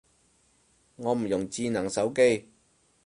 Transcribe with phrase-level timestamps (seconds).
[0.95, 2.49] 我唔用智能手機